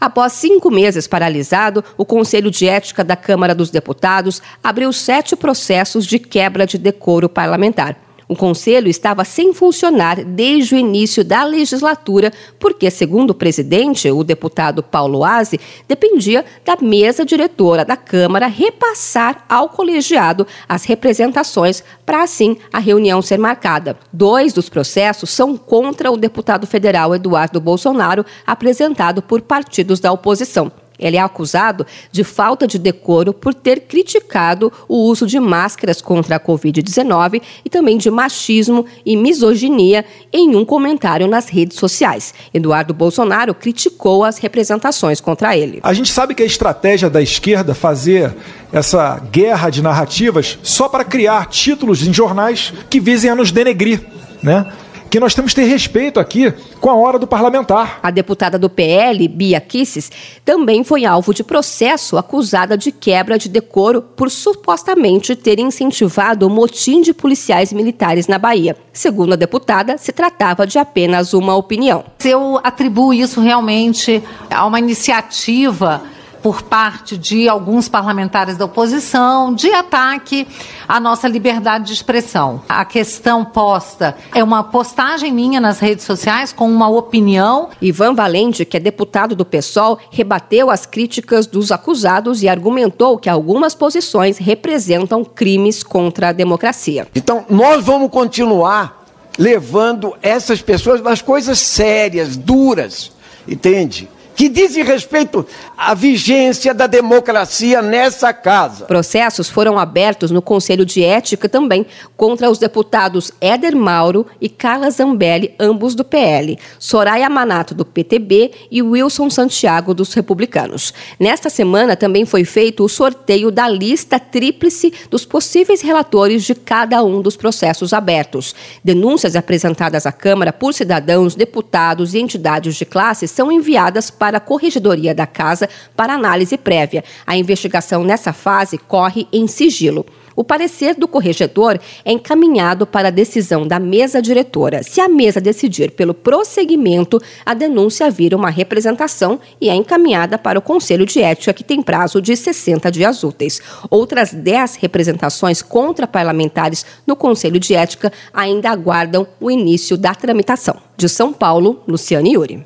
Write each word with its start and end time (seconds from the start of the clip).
Após 0.00 0.32
cinco 0.32 0.70
meses 0.70 1.06
paralisado, 1.06 1.84
o 1.98 2.06
Conselho 2.06 2.50
de 2.50 2.66
Ética 2.66 3.04
da 3.04 3.14
Câmara 3.14 3.54
dos 3.54 3.70
Deputados 3.70 4.40
abriu 4.64 4.92
sete 4.92 5.36
processos 5.36 6.06
de 6.06 6.18
quebra 6.18 6.66
de 6.66 6.78
decoro 6.78 7.28
parlamentar. 7.28 7.96
O 8.30 8.36
conselho 8.36 8.86
estava 8.86 9.24
sem 9.24 9.52
funcionar 9.52 10.22
desde 10.24 10.76
o 10.76 10.78
início 10.78 11.24
da 11.24 11.42
legislatura, 11.42 12.32
porque, 12.60 12.88
segundo 12.88 13.30
o 13.30 13.34
presidente, 13.34 14.08
o 14.08 14.22
deputado 14.22 14.84
Paulo 14.84 15.24
Aze, 15.24 15.58
dependia 15.88 16.44
da 16.64 16.76
mesa 16.80 17.24
diretora 17.24 17.84
da 17.84 17.96
Câmara 17.96 18.46
repassar 18.46 19.44
ao 19.48 19.68
colegiado 19.68 20.46
as 20.68 20.84
representações 20.84 21.82
para 22.06 22.22
assim 22.22 22.56
a 22.72 22.78
reunião 22.78 23.20
ser 23.20 23.36
marcada. 23.36 23.98
Dois 24.12 24.52
dos 24.52 24.68
processos 24.68 25.30
são 25.30 25.56
contra 25.56 26.08
o 26.08 26.16
deputado 26.16 26.68
federal 26.68 27.12
Eduardo 27.12 27.60
Bolsonaro, 27.60 28.24
apresentado 28.46 29.20
por 29.20 29.40
partidos 29.40 29.98
da 29.98 30.12
oposição. 30.12 30.70
Ele 31.00 31.16
é 31.16 31.20
acusado 31.20 31.86
de 32.12 32.22
falta 32.22 32.66
de 32.66 32.78
decoro 32.78 33.32
por 33.32 33.54
ter 33.54 33.80
criticado 33.80 34.72
o 34.88 35.08
uso 35.08 35.26
de 35.26 35.40
máscaras 35.40 36.00
contra 36.02 36.36
a 36.36 36.40
Covid-19 36.40 37.42
e 37.64 37.70
também 37.70 37.96
de 37.96 38.10
machismo 38.10 38.84
e 39.04 39.16
misoginia 39.16 40.04
em 40.32 40.54
um 40.54 40.64
comentário 40.64 41.26
nas 41.26 41.48
redes 41.48 41.78
sociais. 41.78 42.34
Eduardo 42.52 42.92
Bolsonaro 42.92 43.54
criticou 43.54 44.24
as 44.24 44.38
representações 44.38 45.20
contra 45.20 45.56
ele. 45.56 45.80
A 45.82 45.92
gente 45.92 46.12
sabe 46.12 46.34
que 46.34 46.42
a 46.42 46.46
estratégia 46.46 47.08
da 47.08 47.22
esquerda 47.22 47.74
fazer 47.74 48.34
essa 48.72 49.18
guerra 49.32 49.70
de 49.70 49.82
narrativas 49.82 50.58
só 50.62 50.88
para 50.88 51.04
criar 51.04 51.46
títulos 51.46 52.06
em 52.06 52.12
jornais 52.12 52.72
que 52.88 53.00
visem 53.00 53.30
a 53.30 53.34
nos 53.34 53.50
denegrir, 53.50 54.00
né? 54.42 54.66
Que 55.10 55.18
nós 55.18 55.34
temos 55.34 55.52
que 55.52 55.60
ter 55.60 55.66
respeito 55.66 56.20
aqui 56.20 56.52
com 56.80 56.88
a 56.88 56.94
hora 56.94 57.18
do 57.18 57.26
parlamentar. 57.26 57.98
A 58.00 58.10
deputada 58.10 58.56
do 58.56 58.70
PL, 58.70 59.26
Bia 59.26 59.60
Kisses, 59.60 60.10
também 60.44 60.84
foi 60.84 61.04
alvo 61.04 61.34
de 61.34 61.42
processo 61.42 62.16
acusada 62.16 62.78
de 62.78 62.92
quebra 62.92 63.36
de 63.36 63.48
decoro 63.48 64.00
por 64.02 64.30
supostamente 64.30 65.34
ter 65.34 65.58
incentivado 65.58 66.46
o 66.46 66.50
motim 66.50 67.02
de 67.02 67.12
policiais 67.12 67.72
militares 67.72 68.28
na 68.28 68.38
Bahia. 68.38 68.76
Segundo 68.92 69.32
a 69.32 69.36
deputada, 69.36 69.98
se 69.98 70.12
tratava 70.12 70.64
de 70.64 70.78
apenas 70.78 71.34
uma 71.34 71.56
opinião. 71.56 72.04
Eu 72.24 72.60
atribuo 72.62 73.12
isso 73.12 73.40
realmente 73.40 74.22
a 74.48 74.64
uma 74.64 74.78
iniciativa 74.78 76.02
por 76.42 76.62
parte 76.62 77.16
de 77.16 77.48
alguns 77.48 77.88
parlamentares 77.88 78.56
da 78.56 78.64
oposição 78.64 79.54
de 79.54 79.70
ataque 79.72 80.46
à 80.88 80.98
nossa 80.98 81.28
liberdade 81.28 81.86
de 81.86 81.92
expressão. 81.92 82.62
A 82.68 82.84
questão 82.84 83.44
posta 83.44 84.16
é 84.34 84.42
uma 84.42 84.64
postagem 84.64 85.32
minha 85.32 85.60
nas 85.60 85.78
redes 85.78 86.04
sociais 86.04 86.52
com 86.52 86.70
uma 86.70 86.88
opinião. 86.88 87.68
Ivan 87.80 88.14
Valente, 88.14 88.64
que 88.64 88.76
é 88.76 88.80
deputado 88.80 89.34
do 89.34 89.44
PSOL, 89.44 89.98
rebateu 90.10 90.70
as 90.70 90.86
críticas 90.86 91.46
dos 91.46 91.70
acusados 91.70 92.42
e 92.42 92.48
argumentou 92.48 93.18
que 93.18 93.28
algumas 93.28 93.74
posições 93.74 94.38
representam 94.38 95.24
crimes 95.24 95.82
contra 95.82 96.28
a 96.28 96.32
democracia. 96.32 97.06
Então, 97.14 97.44
nós 97.48 97.84
vamos 97.84 98.10
continuar 98.10 99.04
levando 99.38 100.14
essas 100.20 100.60
pessoas 100.60 101.00
nas 101.00 101.22
coisas 101.22 101.58
sérias, 101.58 102.36
duras, 102.36 103.12
entende? 103.48 104.08
Que 104.40 104.48
dizem 104.48 104.82
respeito 104.82 105.46
à 105.76 105.92
vigência 105.92 106.72
da 106.72 106.86
democracia 106.86 107.82
nessa 107.82 108.32
casa. 108.32 108.86
Processos 108.86 109.50
foram 109.50 109.78
abertos 109.78 110.30
no 110.30 110.40
Conselho 110.40 110.86
de 110.86 111.04
Ética 111.04 111.46
também 111.46 111.84
contra 112.16 112.48
os 112.48 112.56
deputados 112.56 113.30
Éder 113.38 113.76
Mauro 113.76 114.26
e 114.40 114.48
Carla 114.48 114.90
Zambelli, 114.90 115.54
ambos 115.60 115.94
do 115.94 116.02
PL, 116.02 116.58
Soraya 116.78 117.28
Manato, 117.28 117.74
do 117.74 117.84
PTB 117.84 118.52
e 118.70 118.80
Wilson 118.80 119.28
Santiago, 119.28 119.92
dos 119.92 120.14
Republicanos. 120.14 120.94
Nesta 121.18 121.50
semana 121.50 121.94
também 121.94 122.24
foi 122.24 122.46
feito 122.46 122.82
o 122.82 122.88
sorteio 122.88 123.50
da 123.50 123.68
lista 123.68 124.18
tríplice 124.18 124.90
dos 125.10 125.26
possíveis 125.26 125.82
relatores 125.82 126.44
de 126.44 126.54
cada 126.54 127.02
um 127.02 127.20
dos 127.20 127.36
processos 127.36 127.92
abertos. 127.92 128.54
Denúncias 128.82 129.36
apresentadas 129.36 130.06
à 130.06 130.12
Câmara 130.12 130.50
por 130.50 130.72
cidadãos, 130.72 131.34
deputados 131.34 132.14
e 132.14 132.18
entidades 132.20 132.74
de 132.76 132.86
classe 132.86 133.28
são 133.28 133.52
enviadas 133.52 134.10
para 134.10 134.29
para 134.30 134.38
a 134.38 134.40
Corregedoria 134.40 135.12
da 135.12 135.26
Casa 135.26 135.68
para 135.96 136.14
análise 136.14 136.56
prévia. 136.56 137.02
A 137.26 137.36
investigação 137.36 138.04
nessa 138.04 138.32
fase 138.32 138.78
corre 138.78 139.26
em 139.32 139.48
sigilo. 139.48 140.06
O 140.36 140.44
parecer 140.44 140.94
do 140.94 141.08
corregedor 141.08 141.80
é 142.04 142.12
encaminhado 142.12 142.86
para 142.86 143.08
a 143.08 143.10
decisão 143.10 143.66
da 143.66 143.80
mesa 143.80 144.22
diretora. 144.22 144.84
Se 144.84 145.00
a 145.00 145.08
mesa 145.08 145.40
decidir 145.40 145.90
pelo 145.90 146.14
prosseguimento, 146.14 147.20
a 147.44 147.54
denúncia 147.54 148.08
vira 148.08 148.36
uma 148.36 148.50
representação 148.50 149.40
e 149.60 149.68
é 149.68 149.74
encaminhada 149.74 150.38
para 150.38 150.60
o 150.60 150.62
Conselho 150.62 151.04
de 151.04 151.20
Ética, 151.20 151.52
que 151.52 151.64
tem 151.64 151.82
prazo 151.82 152.22
de 152.22 152.36
60 152.36 152.88
dias 152.88 153.24
úteis. 153.24 153.60
Outras 153.90 154.32
10 154.32 154.76
representações 154.76 155.60
contra 155.60 156.06
parlamentares 156.06 156.86
no 157.04 157.16
Conselho 157.16 157.58
de 157.58 157.74
Ética 157.74 158.12
ainda 158.32 158.70
aguardam 158.70 159.26
o 159.40 159.50
início 159.50 159.98
da 159.98 160.14
tramitação. 160.14 160.76
De 160.96 161.08
São 161.08 161.32
Paulo, 161.32 161.82
Luciane 161.88 162.34
Yuri. 162.34 162.64